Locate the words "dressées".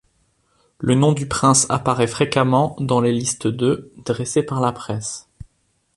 4.03-4.41